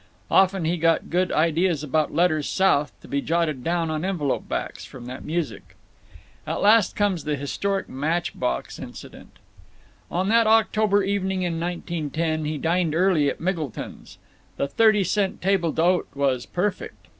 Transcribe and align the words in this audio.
Often 0.31 0.65
he 0.65 0.77
got 0.77 1.11
good 1.11 1.31
ideas 1.31 1.83
about 1.83 2.11
letters 2.11 2.49
South, 2.49 2.91
to 3.01 3.07
be 3.07 3.21
jotted 3.21 3.63
down 3.63 3.91
on 3.91 4.03
envelope 4.03 4.49
backs, 4.49 4.83
from 4.83 5.05
that 5.05 5.23
music. 5.23 5.75
At 6.47 6.59
last 6.63 6.95
comes 6.95 7.23
the 7.23 7.35
historic 7.35 7.87
match 7.87 8.33
box 8.39 8.79
incident. 8.79 9.37
On 10.09 10.27
that 10.29 10.47
October 10.47 11.03
evening 11.03 11.43
in 11.43 11.59
1910 11.59 12.45
he 12.45 12.57
dined 12.57 12.95
early 12.95 13.29
at 13.29 13.39
Miggleton's. 13.39 14.17
The 14.57 14.67
thirty 14.67 15.03
cent 15.03 15.39
table 15.39 15.71
d'hote 15.71 16.07
was 16.15 16.47
perfect. 16.47 17.07